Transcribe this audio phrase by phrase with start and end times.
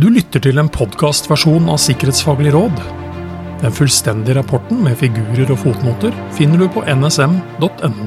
[0.00, 2.78] Du lytter til en podkastversjon av Sikkerhetsfaglig råd.
[3.60, 8.06] Den fullstendige rapporten med figurer og fotnoter finner du på nsm.no.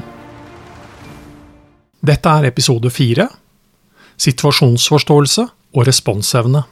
[2.02, 3.28] Dette er episode fire
[4.26, 6.66] Situasjonsforståelse og responsevne.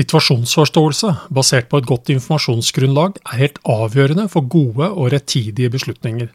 [0.00, 6.30] Situasjonsforståelse basert på et godt informasjonsgrunnlag er helt avgjørende for gode og rettidige beslutninger.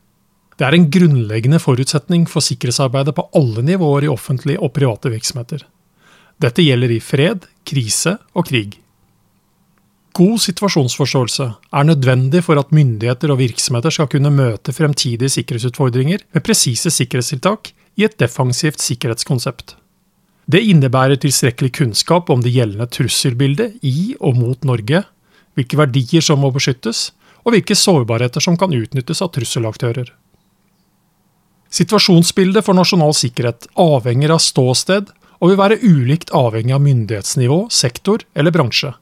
[0.53, 5.65] Det er en grunnleggende forutsetning for sikkerhetsarbeidet på alle nivåer i offentlige og private virksomheter.
[6.41, 8.75] Dette gjelder i fred, krise og krig.
[10.15, 16.43] God situasjonsforståelse er nødvendig for at myndigheter og virksomheter skal kunne møte fremtidige sikkerhetsutfordringer med
[16.43, 19.75] presise sikkerhetstiltak i et defensivt sikkerhetskonsept.
[20.47, 25.01] Det innebærer tilstrekkelig kunnskap om det gjeldende trusselbildet i og mot Norge,
[25.55, 27.09] hvilke verdier som må beskyttes,
[27.43, 30.07] og hvilke sårbarheter som kan utnyttes av trusselaktører.
[31.75, 35.11] Situasjonsbildet for nasjonal sikkerhet avhenger av ståsted
[35.41, 38.93] og vil være ulikt avhengig av myndighetsnivå, sektor eller bransje.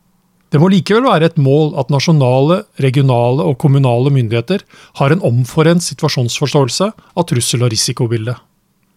[0.53, 4.61] Det må likevel være et mål at nasjonale, regionale og kommunale myndigheter
[4.99, 8.37] har en omforent situasjonsforståelse av trussel- og risikobildet.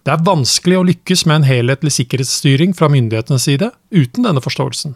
[0.05, 4.95] Det er vanskelig å lykkes med en helhetlig sikkerhetsstyring fra myndighetenes side uten denne forståelsen.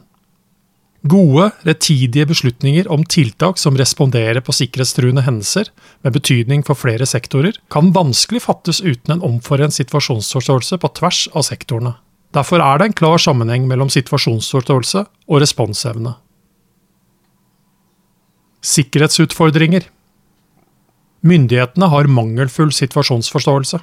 [1.09, 5.73] Gode, rettidige beslutninger om tiltak som responderer på sikkerhetstruende hendelser
[6.05, 11.49] med betydning for flere sektorer, kan vanskelig fattes uten en omforent situasjonsforståelse på tvers av
[11.49, 11.97] sektorene.
[12.37, 16.15] Derfor er det en klar sammenheng mellom situasjonsforståelse og responsevne.
[18.61, 19.89] Sikkerhetsutfordringer
[21.27, 23.81] Myndighetene har mangelfull situasjonsforståelse.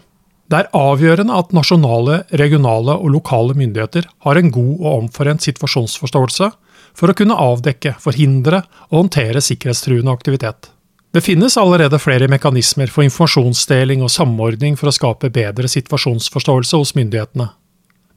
[0.48, 6.50] Det er avgjørende at nasjonale, regionale og lokale myndigheter har en god og omforent situasjonsforståelse
[6.98, 10.72] for å kunne avdekke, forhindre og håndtere sikkerhetstruende aktivitet.
[11.14, 16.96] Det finnes allerede flere mekanismer for informasjonsdeling og samordning for å skape bedre situasjonsforståelse hos
[16.98, 17.52] myndighetene.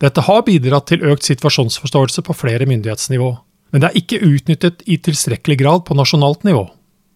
[0.00, 3.30] Dette har bidratt til økt situasjonsforståelse på flere myndighetsnivå,
[3.70, 6.64] men det er ikke utnyttet i tilstrekkelig grad på nasjonalt nivå.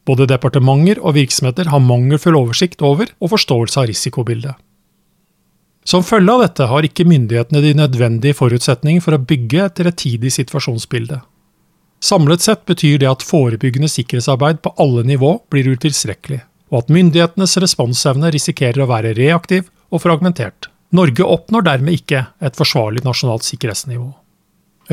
[0.04, 4.58] Både departementer og virksomheter har mangelfull oversikt over og forståelse av risikobildet.
[5.84, 10.32] Som følge av dette har ikke myndighetene de nødvendige forutsetninger for å bygge et rettidig
[10.36, 11.20] situasjonsbilde.
[12.04, 16.42] Samlet sett betyr det at forebyggende sikkerhetsarbeid på alle nivå blir utilstrekkelig,
[16.72, 20.68] og at myndighetenes responsevne risikerer å være reaktiv og fragmentert.
[20.94, 24.12] Norge oppnår dermed ikke et forsvarlig nasjonalt sikkerhetsnivå.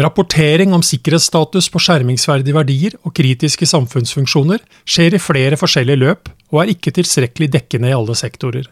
[0.01, 6.61] Rapportering om sikkerhetsstatus på skjermingsverdige verdier og kritiske samfunnsfunksjoner skjer i flere forskjellige løp og
[6.63, 8.69] er ikke tilstrekkelig dekkende i alle sektorer.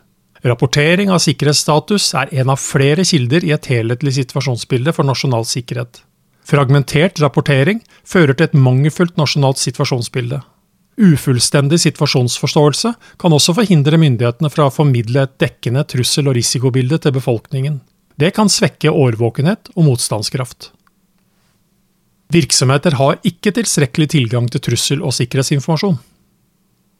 [0.47, 5.99] Rapportering av sikkerhetsstatus er en av flere kilder i et helhetlig situasjonsbilde for nasjonal sikkerhet.
[6.47, 10.39] Fragmentert rapportering fører til et mangelfullt nasjonalt situasjonsbilde.
[10.99, 17.15] Ufullstendig situasjonsforståelse kan også forhindre myndighetene fra å formidle et dekkende trussel- og risikobilde til
[17.15, 17.79] befolkningen.
[18.19, 20.73] Det kan svekke årvåkenhet og motstandskraft.
[22.29, 25.97] Virksomheter har ikke tilstrekkelig tilgang til trussel- og sikkerhetsinformasjon.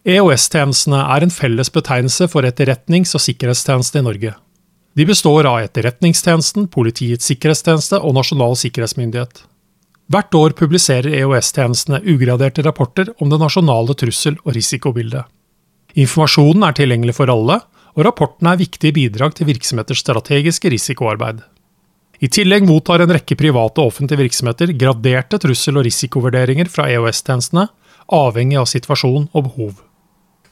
[0.08, 4.34] EOS-tjenestene er en felles betegnelse for etterretnings- og sikkerhetstjeneste i Norge.
[4.96, 9.44] De består av Etterretningstjenesten, Politiets sikkerhetstjeneste og Nasjonal sikkerhetsmyndighet.
[10.10, 15.28] Hvert år publiserer EOS-tjenestene ugraderte rapporter om det nasjonale trussel- og risikobildet.
[16.02, 17.60] Informasjonen er tilgjengelig for alle,
[17.94, 21.44] og rapportene er viktige bidrag til virksomheters strategiske risikoarbeid.
[22.20, 27.68] I tillegg mottar en rekke private og offentlige virksomheter graderte trussel- og risikovurderinger fra EOS-tjenestene,
[28.10, 29.78] avhengig av situasjon og behov.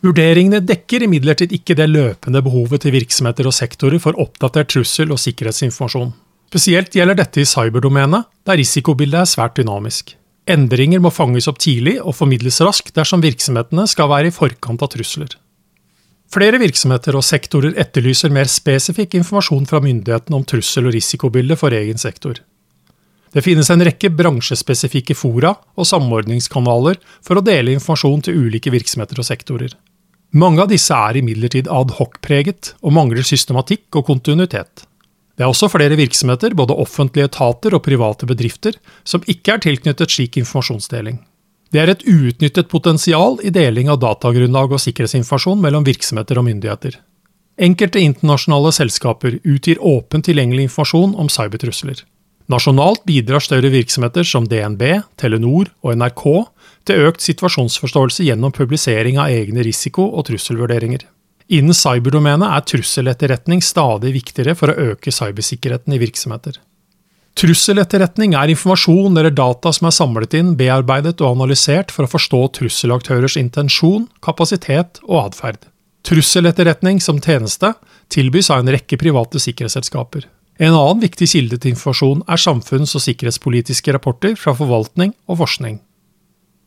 [0.06, 5.20] Vurderingene dekker imidlertid ikke det løpende behovet til virksomheter og sektorer for oppdatert trussel- og
[5.24, 6.14] sikkerhetsinformasjon.
[6.48, 10.14] Spesielt gjelder dette i cyberdomenet, der risikobildet er svært dynamisk.
[10.48, 14.94] Endringer må fanges opp tidlig og formidles raskt dersom virksomhetene skal være i forkant av
[14.94, 15.36] trusler.
[16.32, 21.76] Flere virksomheter og sektorer etterlyser mer spesifikk informasjon fra myndighetene om trussel- og risikobildet for
[21.76, 22.40] egen sektor.
[23.36, 29.20] Det finnes en rekke bransjespesifikke fora og samordningskanaler for å dele informasjon til ulike virksomheter
[29.20, 29.76] og sektorer.
[30.36, 34.88] Mange av disse er imidlertid adhocpreget og mangler systematikk og kontinuitet.
[35.38, 40.10] Det er også flere virksomheter, både offentlige etater og private bedrifter, som ikke er tilknyttet
[40.10, 41.20] slik informasjonsdeling.
[41.70, 46.98] Det er et uutnyttet potensial i deling av datagrunnlag og sikkerhetsinformasjon mellom virksomheter og myndigheter.
[47.58, 52.02] Enkelte internasjonale selskaper utgir åpent tilgjengelig informasjon om cybertrusler.
[52.48, 54.84] Nasjonalt bidrar større virksomheter som DNB,
[55.20, 56.24] Telenor og NRK
[56.88, 61.04] til økt situasjonsforståelse gjennom publisering av egne risiko- og trusselvurderinger.
[61.48, 66.58] Innen cyberdomenet er trusseletterretning stadig viktigere for å øke cybersikkerheten i virksomheter.
[67.38, 72.40] Trusseletterretning er informasjon eller data som er samlet inn, bearbeidet og analysert for å forstå
[72.58, 75.68] trusselaktørers intensjon, kapasitet og atferd.
[76.08, 77.76] Trusseletterretning som tjeneste
[78.14, 80.26] tilbys av en rekke private sikkerhetsselskaper.
[80.58, 85.78] En annen viktig kilde til informasjon er samfunns- og sikkerhetspolitiske rapporter fra forvaltning og forskning.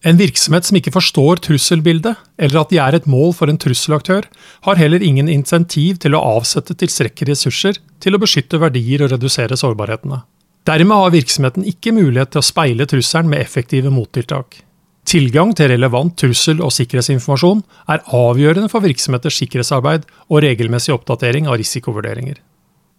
[0.00, 4.24] En virksomhet som ikke forstår trusselbildet, eller at de er et mål for en trusselaktør,
[4.64, 9.58] har heller ingen insentiv til å avsette tilstrekkelige ressurser til å beskytte verdier og redusere
[9.60, 10.22] sårbarhetene.
[10.68, 14.62] Dermed har virksomheten ikke mulighet til å speile trusselen med effektive mottiltak.
[15.10, 17.60] Tilgang til relevant trussel- og sikkerhetsinformasjon
[17.92, 22.40] er avgjørende for virksomheters sikkerhetsarbeid og regelmessig oppdatering av risikovurderinger.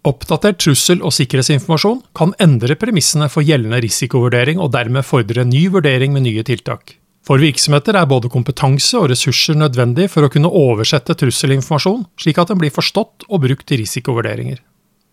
[0.02, 6.16] Oppdatert trussel- og sikkerhetsinformasjon kan endre premissene for gjeldende risikovurdering og dermed fordre ny vurdering
[6.16, 6.96] med nye tiltak.
[7.22, 12.50] For virksomheter er både kompetanse og ressurser nødvendig for å kunne oversette trusselinformasjon, slik at
[12.50, 14.58] den blir forstått og brukt i risikovurderinger.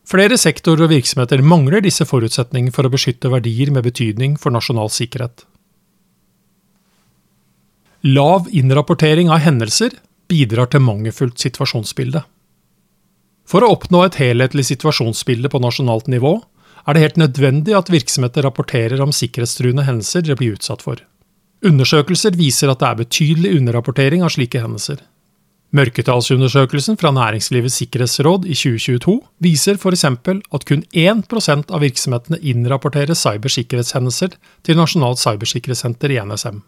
[0.08, 4.88] Flere sektorer og virksomheter mangler disse forutsetningene for å beskytte verdier med betydning for nasjonal
[4.88, 5.44] sikkerhet.
[8.08, 9.93] Lav innrapportering av hendelser
[10.32, 12.25] bidrar til mangelfullt situasjonsbilde.
[13.48, 16.34] For å oppnå et helhetlig situasjonsbilde på nasjonalt nivå
[16.84, 21.00] er det helt nødvendig at virksomheter rapporterer om sikkerhetstruende hendelser de blir utsatt for.
[21.64, 25.00] Undersøkelser viser at det er betydelig underrapportering av slike hendelser.
[25.76, 30.04] Mørketallsundersøkelsen fra Næringslivets sikkerhetsråd i 2022 viser f.eks.
[30.04, 31.34] at kun 1
[31.68, 36.62] av virksomhetene innrapporterer cybersikkerhetshendelser til Nasjonalt cybersikkerhetssenter i NSM.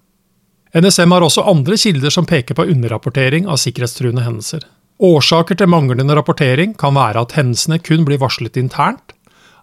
[0.77, 4.69] NSM har også andre kilder som peker på underrapportering av sikkerhetstruende hendelser.
[5.01, 9.15] Årsaker til manglende rapportering kan være at hendelsene kun blir varslet internt,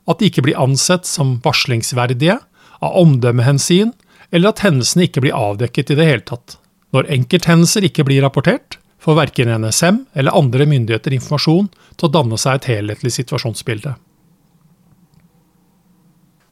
[0.09, 2.39] at de ikke blir ansett som varslingsverdige,
[2.77, 3.91] av omdømmehensyn,
[4.33, 6.57] eller at hendelsene ikke blir avdekket i det hele tatt.
[6.93, 12.37] Når enkelthendelser ikke blir rapportert, får verken NSM eller andre myndigheter informasjon til å danne
[12.41, 13.93] seg et helhetlig situasjonsbilde.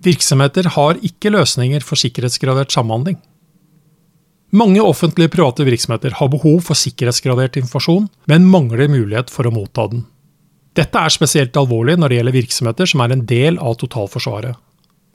[0.05, 3.17] Virksomheter har ikke løsninger for sikkerhetsgradert samhandling.
[4.55, 9.89] Mange offentlige private virksomheter har behov for sikkerhetsgradert informasjon, men mangler mulighet for å motta
[9.91, 10.05] den.
[10.75, 14.55] Dette er spesielt alvorlig når det gjelder virksomheter som er en del av totalforsvaret.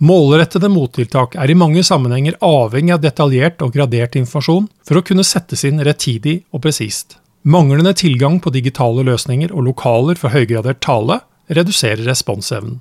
[0.01, 5.27] Målrettede mottiltak er i mange sammenhenger avhengig av detaljert og gradert informasjon for å kunne
[5.29, 7.19] settes inn rettidig og presist.
[7.45, 11.21] Manglende tilgang på digitale løsninger og lokaler for høygradert tale
[11.53, 12.81] reduserer responsevnen.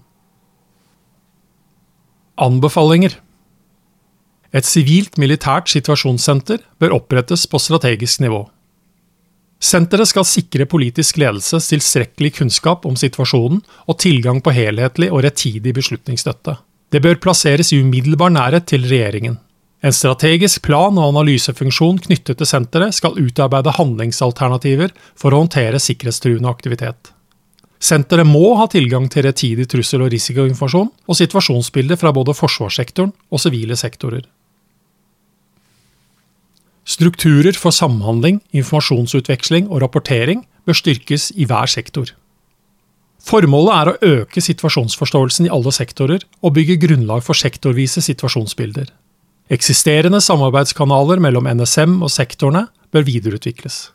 [2.40, 3.20] Anbefalinger
[4.56, 8.46] et sivilt-militært situasjonssenter bør opprettes på strategisk nivå.
[9.60, 13.60] Senteret skal sikre politisk ledelse tilstrekkelig kunnskap om situasjonen
[13.92, 16.56] og tilgang på helhetlig og rettidig beslutningsstøtte.
[16.90, 19.38] Det bør plasseres i umiddelbar nærhet til regjeringen.
[19.84, 26.50] En strategisk plan og analysefunksjon knyttet til senteret skal utarbeide handlingsalternativer for å håndtere sikkerhetstruende
[26.52, 27.14] aktivitet.
[27.80, 33.44] Senteret må ha tilgang til rettidig trussel- og risikoinformasjon og situasjonsbilder fra både forsvarssektoren og
[33.44, 34.26] sivile sektorer.
[36.90, 42.10] Strukturer for samhandling, informasjonsutveksling og rapportering bør styrkes i hver sektor.
[43.22, 48.90] Formålet er å øke situasjonsforståelsen i alle sektorer og bygge grunnlag for sektorvise situasjonsbilder.
[49.54, 53.90] Eksisterende samarbeidskanaler mellom NSM og sektorene bør videreutvikles.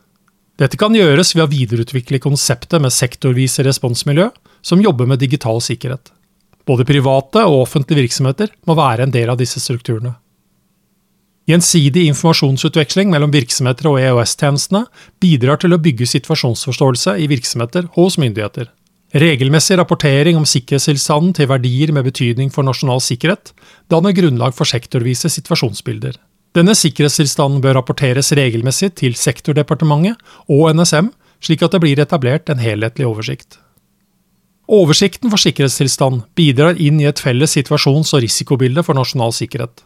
[0.55, 4.29] Dette kan gjøres ved å videreutvikle konseptet med sektorvise responsmiljø
[4.63, 6.13] som jobber med digital sikkerhet.
[6.65, 10.15] Både private og offentlige virksomheter må være en del av disse strukturene.
[11.45, 14.87] Gjensidig informasjonsutveksling mellom virksomheter og EOS-tjenestene
[15.21, 18.71] bidrar til å bygge situasjonsforståelse i virksomheter hos myndigheter.
[19.15, 23.53] Regelmessig rapportering om sikkerhetstilstanden til verdier med betydning for nasjonal sikkerhet
[23.93, 26.17] danner grunnlag for sektorvise situasjonsbilder.
[26.57, 30.17] Denne sikkerhetstilstanden bør rapporteres regelmessig til sektordepartementet
[30.49, 31.13] og NSM,
[31.45, 33.59] slik at det blir etablert en helhetlig oversikt.
[34.65, 39.85] Oversikten for sikkerhetstilstand bidrar inn i et felles situasjons- og risikobilde for nasjonal sikkerhet.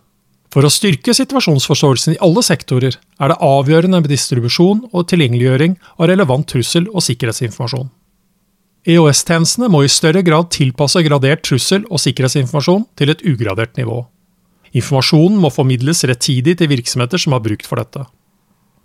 [0.50, 6.10] For å styrke situasjonsforståelsen i alle sektorer er det avgjørende med distribusjon og tilgjengeliggjøring av
[6.10, 7.90] relevant trussel- og sikkerhetsinformasjon.
[8.90, 14.08] EOS-tjenestene må i større grad tilpasse gradert trussel- og sikkerhetsinformasjon til et ugradert nivå.
[14.74, 18.08] Informasjonen må formidles rettidig til virksomheter som har brukt for dette.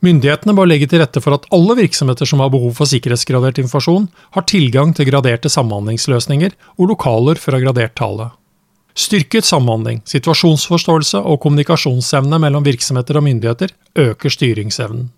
[0.05, 4.11] Myndighetene må legge til rette for at alle virksomheter som har behov for sikkerhetsgradert informasjon,
[4.37, 8.35] har tilgang til graderte samhandlingsløsninger og lokaler fra gradert tale.
[8.95, 15.09] Styrket samhandling, situasjonsforståelse og kommunikasjonsevne mellom virksomheter og myndigheter øker styringsevnen.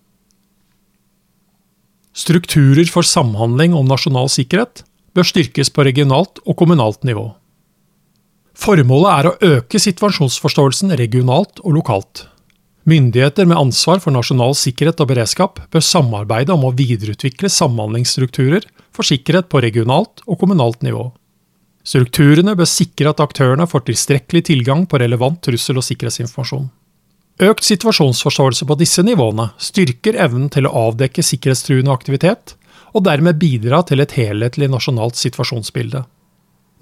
[2.17, 4.81] Strukturer for samhandling om nasjonal sikkerhet
[5.13, 7.27] bør styrkes på regionalt og kommunalt nivå.
[8.57, 12.25] Formålet er å øke situasjonsforståelsen regionalt og lokalt.
[12.89, 18.65] Myndigheter med ansvar for nasjonal sikkerhet og beredskap bør samarbeide om å videreutvikle samhandlingsstrukturer
[18.95, 21.11] for sikkerhet på regionalt og kommunalt nivå.
[21.87, 26.67] Strukturene bør sikre at aktørene får tilstrekkelig tilgang på relevant trussel- og sikkerhetsinformasjon.
[27.47, 32.55] Økt situasjonsforståelse på disse nivåene styrker evnen til å avdekke sikkerhetstruende aktivitet,
[32.95, 36.03] og dermed bidra til et helhetlig nasjonalt situasjonsbilde.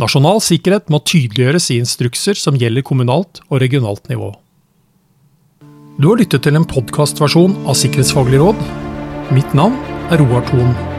[0.01, 4.33] Nasjonal sikkerhet må tydeliggjøres i instrukser som gjelder kommunalt og regionalt nivå.
[5.99, 8.65] Du har lyttet til en podkastversjon av Sikkerhetsfaglig råd.
[9.35, 9.79] Mitt navn
[10.11, 10.94] er Roar Thon.